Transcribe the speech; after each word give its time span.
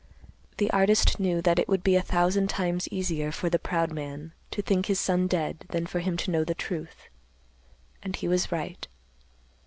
The 0.57 0.71
artist 0.71 1.19
knew 1.19 1.43
that 1.43 1.59
it 1.59 1.67
would 1.67 1.83
be 1.83 1.95
a 1.95 2.01
thousand 2.01 2.49
times 2.49 2.87
easier 2.89 3.31
for 3.31 3.51
the 3.51 3.59
proud 3.59 3.91
man 3.91 4.33
to 4.49 4.63
think 4.63 4.87
his 4.87 4.99
son 4.99 5.27
dead 5.27 5.63
than 5.69 5.85
for 5.85 5.99
him 5.99 6.17
to 6.25 6.31
know 6.31 6.43
the 6.43 6.55
truth, 6.55 7.07
and 8.01 8.15
he 8.15 8.27
was 8.27 8.51
right. 8.51 8.87